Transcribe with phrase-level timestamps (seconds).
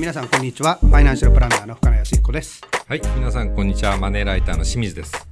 [0.00, 0.78] ー皆さんこんにちは。
[0.80, 2.62] ファイナンシャルプランナーの深野康彦です。
[2.88, 3.98] はい、皆さんこんにちは。
[3.98, 5.28] マネーライターの清水です。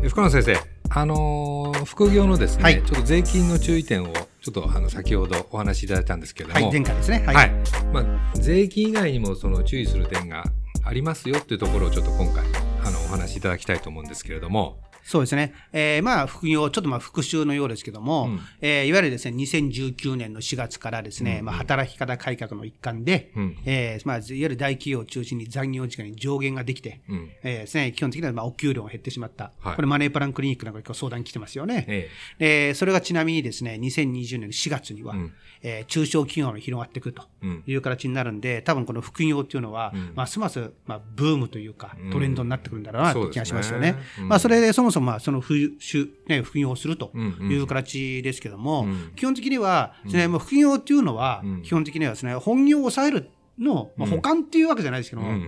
[0.00, 0.56] え深野先生、
[0.90, 7.24] あのー副業のですね、はいちょっと税金の注意点をちょっとあの先ほどお話しいただいたんですけれどはい、も、前回ですね。
[7.26, 7.34] はい。
[7.34, 7.50] はい
[7.92, 10.44] まあ、税金以外にもその注意する点が
[10.84, 12.44] ありますよっていうところをちょっと今回
[12.84, 15.52] あのお話しいただきたいと思うんですけれども、そうですね。
[15.72, 18.40] えーまあ、副業、ちょっとまあ復習のようですけども、うん。
[18.60, 21.44] えーいわゆるですね、2019年の4月からですね、うん。
[21.46, 23.56] まあ、働き方改革の一環で、うん。
[23.64, 27.30] えーまあ、いわゆる大企業を中心に残業時間に上限ができて、うん。
[27.42, 29.52] えーですね、基本的にはまあお給料が減ってしまった。
[29.60, 29.76] はい。
[29.76, 31.84] これマネープランクリニックなんかに相談来てますよね。
[31.88, 35.32] えでそれがちなみにですね、2020年の4月には、うん。
[35.62, 37.64] えー中小企業が広がってくるとうん。
[37.66, 40.12] いう形になるんで、多分この副業っていうのは、うん。
[40.14, 43.96] ますます、まあ、ブームというかうん、トレンドになってくるんだろうなという気がしますよね。
[44.20, 47.52] まあ、それでそもそもまあその副主、ね、副業をするとうんうん。
[47.52, 49.12] いう形ですけども、うん。
[49.16, 54.16] 基本的にはですね、もう副業っていうのはうん、基本的にはですね、本業を抑えるの、まあ、うん。
[54.16, 55.38] 補完っていうわけじゃないですけども、うんう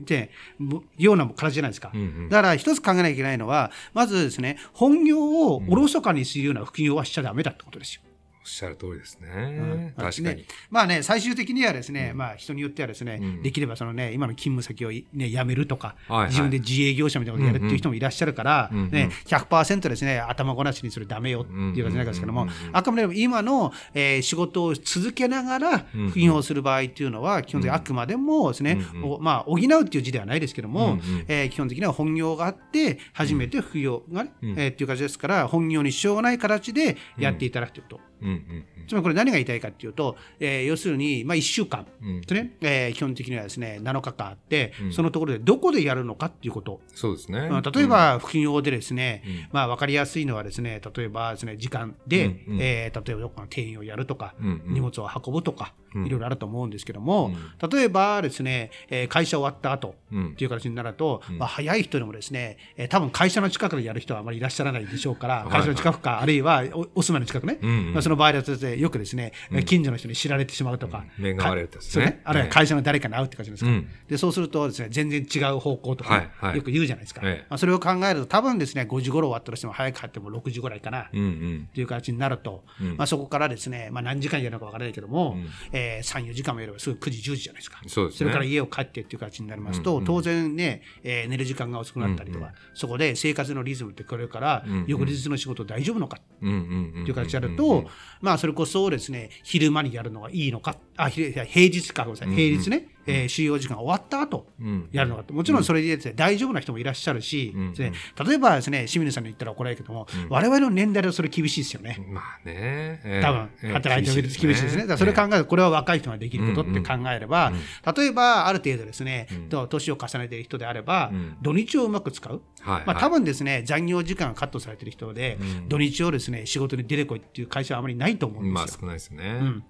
[0.00, 0.04] ん。
[0.04, 1.90] で、もような形じゃないですか。
[1.94, 2.28] うんうん。
[2.28, 8.02] だから一つ考えなきゃいけないのは、まずですね、本業をおろそかにするような副業はしちゃダメだってことですよ。
[8.44, 9.28] おっしゃる通りですね。
[9.32, 9.92] うん。
[9.96, 10.36] 確かに。
[10.36, 13.42] ねまあね、最終的にはですね、まあ人によってはですね、うん。
[13.42, 16.28] できればそのね、今の勤務先をね、辞めるとか、はいはい。
[16.28, 22.76] 自分で自営業者みたいなことをやるっていう人もいらっしゃるから、うんうんね、100%ですね、頭ごなしにそれダメよっていう形なんですけどもうんうんうんう、ん。
[22.76, 26.10] あくまでも今の、えー仕事を続けながらうんうん。
[26.10, 28.78] 副業をする場合っていうのは、基本的にあくまでもですね、
[29.20, 31.24] まあ補うっていう字ではないですけども、うんうん。
[31.28, 34.50] えー基本的には本業があって、初めて副業がね、うん。
[34.58, 38.00] えーっていう形ですから、本業に支障がない形でやっていただくということ。
[38.24, 42.20] うんうんつまりこれ何が言いたいかっていうと、えー要するに、まあ、1週間、うん。
[42.20, 42.54] ですね。
[42.60, 44.92] えー基本的にはですね7日間あって、うん。
[44.92, 47.48] そのところでどこでやるのかっていうこと、そうですね。
[47.48, 49.48] まあ例えば副業でですね、うん。
[49.52, 52.58] まあ、分かりやすいのはですね例えばですね時間で、うんうん。
[52.60, 54.74] えー例えばどこかの店員をやるとか、うんうん。
[54.74, 60.30] 荷物を運ぶとか、うんいろいろあると思うんですけども、う例えばですね、えー会社終わった後うん。
[60.32, 61.38] っていう形になると、うん。
[61.38, 67.92] まあ、早い人でもですね、えー多分会社の近くでやる人はあまりいらっしゃらないでしょうから、会社の近くか、あるいはおお住まいの近くね、うんうん。
[67.92, 69.64] まあ、その場合だとよくですね、うん。
[69.64, 71.22] 近所の人に知られてしまうとか、うん。
[71.24, 72.04] れるってやつね。
[72.06, 72.52] ねあるいはええ。
[72.52, 73.88] 会社の誰かに会うって感じですか、うん。
[74.08, 76.56] でそうするとですね全然違う方向とかね、はいはい。
[76.56, 77.46] よく言うじゃないですか、ええ。
[77.48, 82.96] まあ、それを考えると多分ですね5時頃終わったとしても早く帰っても6時ぐらいかな、っていう形になると、うん。
[82.96, 85.48] まあ、そこからですね、まあ、何時間やるのか分からないけども、うん
[85.84, 87.80] えー3、4時間もやればすぐ9時、10時じゃないですか。
[87.86, 88.28] そうですね。
[88.28, 90.04] れから家を帰ってっていう形になりますと、うんうん。
[90.04, 92.54] 当然ね、えー寝る時間が遅くなったりとか、うんうん。
[92.74, 94.84] そこで生活のリズムってこれからうんうん。
[94.86, 97.88] 翌日の仕事大丈夫のかうんうんうんっていう形でやると、
[98.20, 104.88] まあ、それこそですね、昼間にやるのがいいのか、あ、ひ平日か、ごめんなさい、うんうん平日ね、えー収容時間終わった後、うん。
[104.92, 110.28] やるのかもちろんそれで大丈夫な人もいらっしゃるし、例えばですね、清水さんに言ったら怒られるけども、うん。
[110.28, 112.04] 我々の年代ではそれ厳しいですよね。
[112.10, 112.54] まあね。
[112.56, 114.82] ええ多分ええ働いてみると厳しいですね。
[114.82, 117.52] だからそれを考えると、これは若い人ができることって考えれば
[117.96, 119.28] 例えばある程度ですね
[119.68, 122.42] 年を重ねている人であればうん、土日をうまく使う。
[122.60, 128.80] はいまあ多分ですね、残業時間がカットされている人でうん、土日をですね、仕事に出てこいっていう会社はあまりないと思うんまあですよ。
[128.80, 129.24] 少ないですね。
[129.24, 129.64] うん。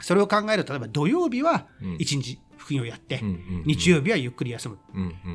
[0.00, 1.96] それを考えると、例えば土曜日はうん。
[1.96, 3.20] 1日副業やって
[3.64, 4.78] 日曜日はゆっくり休む。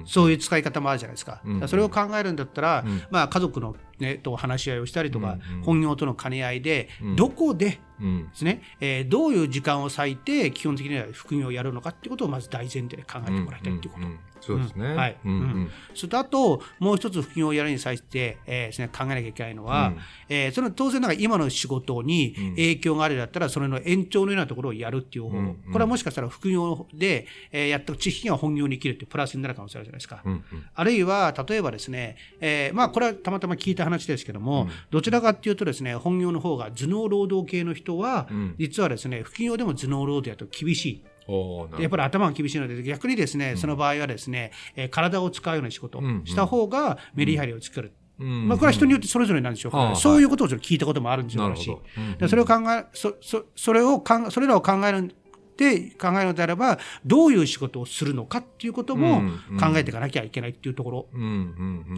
[0.06, 1.42] そういう使い方もあるじゃないですか。
[1.68, 5.64] それを考えるんだったら、うんまあ、家族の、ね、と話し合いをしたりとか、うんうん。
[5.64, 7.16] 本業との兼ね合いで、うん。
[7.16, 14.08] どこでうんですね、えーどういう時間を割いて基本的には副業をやるのかっていうことをまず大前提で考えてもらいたいっていうこと。
[14.08, 14.20] んんん。
[14.42, 14.86] そうですね。
[14.88, 14.96] うん。
[14.96, 15.18] はい。
[15.24, 15.72] うんうん。
[15.94, 19.98] それとあと、もう一つ副業をやるに際して、えーですね、考えなきゃいけないのは、うん。
[20.28, 22.50] えーその当然ながら今の仕事にうん。
[22.52, 25.72] 影響があるだったら、それの延長のようなところをやるっていう方法、うんうん。
[25.72, 30.22] これはもしかしたら副業で、えーやった知識が本業に生きるっていうプラスになる可能性あるじゃないですか。
[30.26, 30.44] うんうん。
[30.74, 38.56] あるいは、例えばですね、えーまあ、これはたまたま聞いた話ですけども、どちらかっていうとですね、本業の方が頭脳労働系の人は、うん。
[38.58, 41.04] 実はですね、副業でも頭脳労働やと厳しい。
[41.80, 46.26] やっぱり頭が厳しいので、逆にですね、その場合はですね、えー体を使うような仕事うんうん。
[46.26, 47.94] した方がメリハリを作る。
[48.20, 48.48] うん。
[48.48, 49.72] まあ、これは人によってそれぞれなんでしょう。
[49.72, 51.76] けど、そういうことを聞いたこともあるんでしょうし、
[52.28, 55.16] それを考え、そ、そ、それを考え、それらを考える
[55.54, 59.22] って考えるのであれば、どういう仕事をするのかっていうことも
[59.60, 61.08] 考えていかなきゃいけないっていうところ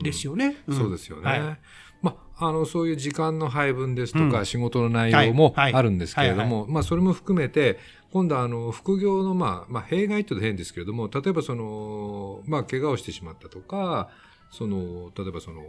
[0.03, 0.57] ですよね。
[0.69, 0.73] ん。
[0.73, 1.23] そうですよね。
[1.23, 1.59] はい。
[2.01, 4.45] まあ、あのそういう時間の配分ですとか、うん。
[4.45, 5.73] 仕事の内容もはい。
[5.73, 7.79] あるんですけれどはいも、まあ、それも含めて、
[8.11, 14.09] 今度はあの副業の、まあまあ、弊害って言うと変ですけれども、例えばその、まあ、怪我をしてしまったとか、
[14.51, 15.65] その例えばその、し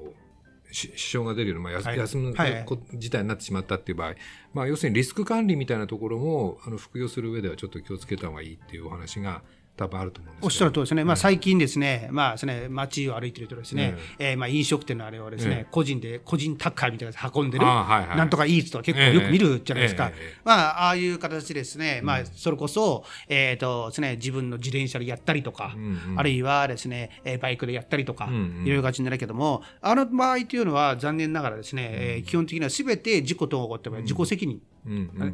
[0.71, 2.67] 支障が出るような、まあ休むはい。
[2.95, 4.15] 事態になってしまったっていう場合、
[4.53, 9.43] まあ、要するにリスク管理みたいなところもあの副業する上ではちょっと気をつけた方がいいっていうお話が
[9.77, 20.13] 多分あると思うんですおっしゃるとですね、まあ、最近ですね、まあですね、街を歩いてるとですね、えーまあ飲食店のあれをですね、個人で、個人宅配みたいなやつ運んでる、なんとかイーツとか結構よく見るじゃないですか。
[20.45, 25.75] まあ、ああいう形ですね、まあ、それこそ、えっ、とですね、自分の自転車でやったりとか、
[26.17, 28.29] あるいはですね、バイクでやったりとか、
[28.65, 34.61] いろいろ形になるけども、あの場合というのは残念ながらですね、え基本的にはすべて事故と起こって自己責任。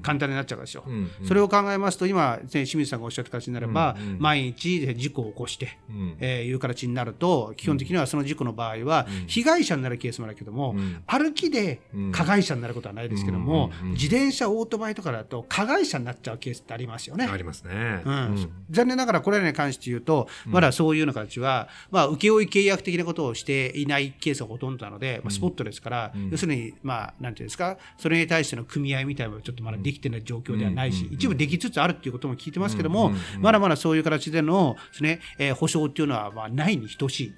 [0.02, 11.80] 簡単になっちゃうですよ、うんうん、それを考えますと今、ね、清水さんがおっしゃった形になれば、うんうん、毎日事故を起こして、うん、えー、いう形になると基本的にはその事故の場合は、被害者になるケースもあるけども、うん、歩きで
[12.12, 17.26] 加害者になることはないですけども、自転車オートバイとかだと加害者になっちゃうケースってありますよね。
[17.26, 18.02] ありますね、
[18.70, 37.34] 残念ながらこれらに関して言うとまだそういうような形は、まあ、請負契約的なことをしていないケースがほとんどなので、まあ、スポットですから、要するに、まあ、なんていうんですかそれに対しての組合みたいなちょっとまだできてない状況ではないし、一部できつつあるっていうことも聞いてますけども、まだまだそういう形でのですね、えー、保証っていうのはまあないに等しい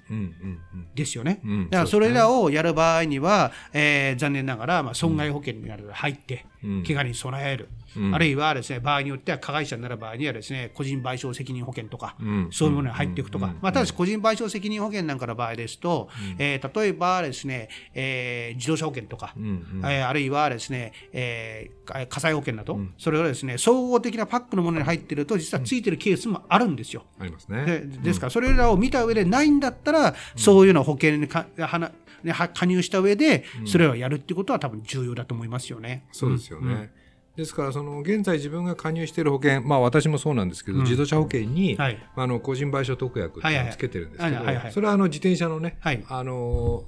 [0.95, 1.41] ですよね。
[1.69, 6.45] だからそれらをやる場合には、えー、残念ながらまあ損害保険になる入って、
[6.85, 7.69] 怪我に備える。
[7.97, 27.03] うん、あるいはですね場合によっては加害者になる場合にはですね個人賠償責任保険とか、うん、そういうものに入っていくとか、まあ、ただし個人賠償責任保険なんかの場合ですと、うん、えー、例えばですね、えー、自動車保険とか、うんうん、えー、あるいはですね、えー、火災保険など、それがですね総合的なパックのものに入っていると実はついてるケースもあるんですよ。
[27.19, 27.65] ありますね。
[27.65, 31.91] でですからそれらを見た上でないんだったら、そういうの保険にかは
[32.23, 36.05] ね、加入した上でそれをやるっていうことは多分重要だと思いますよね。
[36.11, 36.91] そうですよね。
[37.35, 43.41] ですからその現在自分が加入している保険、まあ、私もそうなんですけど、うん、自動車保険に、はい、あの個人賠償特約を
[43.71, 46.85] つけてるんですけど、それはあの自転車のね、はい、あの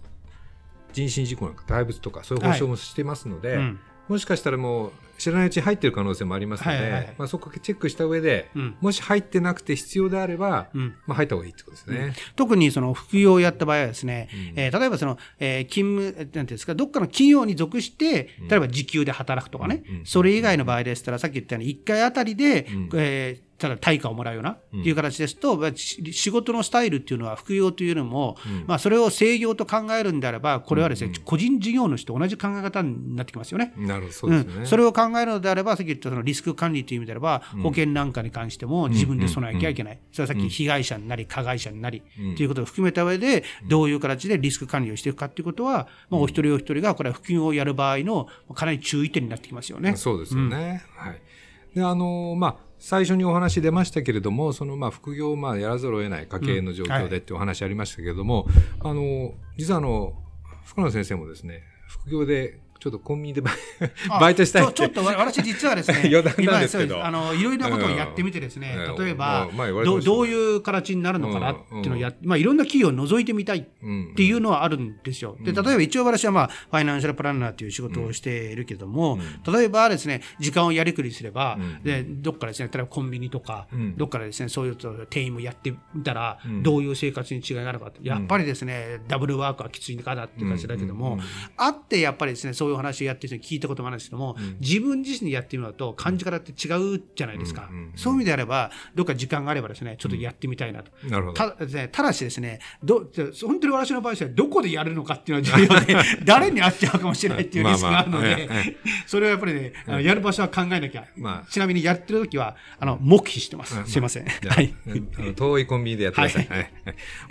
[0.94, 11.98] 人身事故なんか大仏とかそういう保証もしてますので、はいうん、もしかしたらもう知らないうちに入ってる可能性もありますので、はいはい、まあ、そこチェックした上で、うん、もし入ってなくて必要であれば、うん、まあ、入った方がいいってことですね。
[11.98, 33.74] うん、特にその副業をやった場合はですね、えー、例えばその、えー、勤務、なんていうんですか、どっかの企業に属して、例えば時給で働くとかね、それ以外の場合でしたら、さっき言ったように1回あたりで、えーただ対価をもらうようなっていう形ですと、うん、仕事のスタイルっていうのは副業というのも、うん、まあ、それを制業と考えるんであれば、これはですね、うん、個人事業主と同じ考え方になってきますよね。
[33.78, 40.00] なるほど、そうですね、それを考えるのであれば、さっき言ったそのリスク管理という意味であれば、保険なんかに関しても自分で備えなきゃいけない。
[40.12, 42.04] それはさっき被害者になり、加害者になり、
[42.36, 49.96] ということを含めた上で、どういう形でリスク管理をしていくかということは、まあ、お一人お一人がこれは副業をやる場合のかなり注意点になってきますよね。
[49.96, 50.84] そうですよね。
[50.96, 51.22] はい。
[51.78, 57.34] で、あのまあ、最初にお話出ましたけれども、そのまあ副業をまあやらざるを得ない家計の状況でってい。
[57.34, 60.14] うお話ありましたけれども、うんはい、あの、実はあの、
[60.66, 63.42] 福野先生もですね、副業でちょっとコンビニで
[64.20, 67.04] バイトしたいちょっと私実はですね 余談なんですけど。
[67.04, 69.48] あのいろいろなことをやってみてですね、うん、例えば、
[69.86, 73.64] どどういう形になるのかなっていうのをや、まあ、いろんな企業を覗いてみたいっ
[74.16, 75.38] ていうのはあるんですよ。
[75.42, 79.20] で例えば一応私は、まあ、ファイナンシャルプランナーという仕事をしているけども、
[79.52, 91.20] 例えばですね時間をやりくりすれば、でどっかですね例えばコンビニとか、どっかですねそういう店員もやってみたら、どういう生活に違いがあるかやっぱりですねダブルワークはきついかなっていう感じだけども、
[91.58, 101.34] あってやっぱりですねそういう話をやってる人に聞いたこともあるんですけども、うん、自分自身でやってみると感じ方って違うじゃないですか、うんうんうん、そういう意味であればどっか時間があればですねちょっとやってみたいなと、なるほど。
[101.34, 103.08] たね、ただしですねど
[103.46, 108.64] 本当に私の場合はどこでやるのかっていうのは重要で 誰に会っちゃうかもしれないっていうリスクがあるので、まあまあ、
[109.06, 114.74] それはやっぱりね、あのやる場所は考えなきゃ、まあ、ちなみにやってる時はあの黙秘してます、すいません、はい、
[115.36, 116.72] 遠いコンビニでやってください、はい、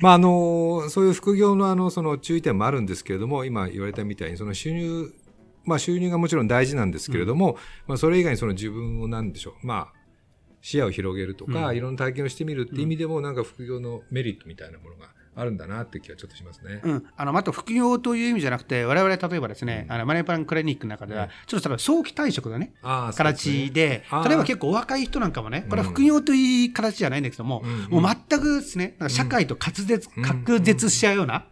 [0.00, 5.12] まああのそういう副業のあのその注意点もあるんですけれども今言われたみたいにその収入
[5.66, 7.56] まあ、収入がもちろん大事なんですけれども、うん、
[7.88, 9.96] まあ、それ以外にその自分を何でしょう、まあ、
[10.62, 16.81] 視野を広げるとか、うん、いろんな体験をしてみるっていう意味でも、なんか副業のメリットみたいなものがあるんだなって気はちょっとしますね。
[16.83, 31.45] うん、あのまた副業という意味じゃなくて、我々例えばですね、うん、あのマネープランクリニックの中では、ちょっと早期退職のね、形で、例えば結構若い人なんかもね、これは副業という形じゃないんだけども、もう全くですね、社会と滑舌、隔絶しちゃうような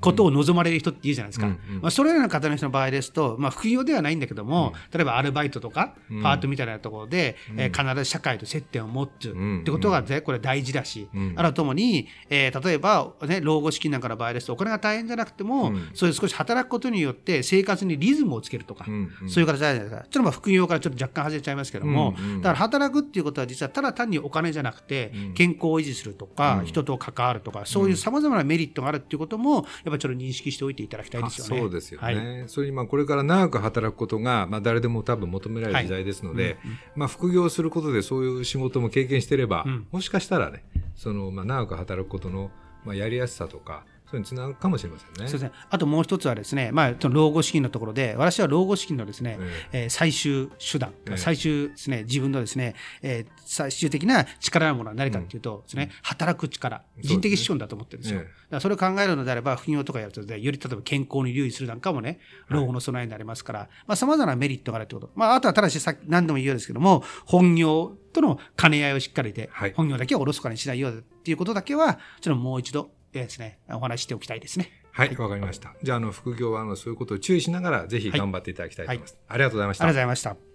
[0.00, 1.46] ことを望まれる人っていいじゃないですか。
[1.46, 15.90] まあ、それらの方の人の場合ですと、まあ、副業ではないんだけども、例えばアルバイトとか、パートみたいなところで、えー、必ず社会と接点を持つってことが、これ大事だし、あるともに、えー、例えばの、ね、老後資金なんかの場合ですと、お金が大変じゃなくても、うん。
[15.94, 19.30] そういう少し働くことによって生活にリズムをつけるとか、うんうん。
[19.30, 20.02] そういう形じゃないですか。
[20.02, 25.34] ちょっとまあ副業からちょっと若干外れちゃいますけども、うんうんだから働くっていうことは実はただ単にお金じゃなくて、うん。
[25.34, 26.66] 健康を維持するとか、うん。
[26.66, 31.56] 人と関わるとか、そういうさまざまなメリットがあるっていうことも、やっぱりちょっと認識しておいていただきたいですよね。
[31.56, 32.48] あそうですよね、はい。
[32.48, 36.58] それにまあこれから長く働くことが、まあ、誰でも多分求められる時代ですので、
[36.96, 39.86] まあ、副業することでそういう仕事も経験していれば、うん。
[39.90, 40.64] もしかしたらね
[40.96, 42.50] その、まあ、長く働くことの、
[42.84, 45.14] まあ、やりやすさとかそういうのにつながるかもしれませんね。
[45.18, 45.52] そうですね。
[45.70, 49.38] あともう一つはですね、まあ、その老後資金のところで、私は老後資金のですね、
[49.70, 58.20] えー最終手段、ええ最終ですね、自分のですね、えー最終的な力のものは何かっていうとですね、働く力、人的資本だと思ってるんですよ。
[58.20, 62.18] ええだからそれを考えるのであれば、副業とかやるとね、より例えば健康に留意するなんかもね、
[62.48, 65.12] 老後の備えになりますから、まあ、様々なメリットがあるということ。
[65.14, 74.70] まあ、あとはただし、さ何度も言うようですけども、本業との兼ね合いをしっかりで、はい本業だけをおろそかにしないようっていうことだけは、ちょっともう一度、えーですね、お話ししておきたいですね。
[74.92, 75.74] はい、わかりました。
[75.82, 79.18] じゃあ、あの、副業は、あの、そういうことを注意しながら、ぜひ頑張っていただきたいと思います。
[79.28, 79.96] ありがとうございましたありがとうご。
[79.96, 80.49] ざいました。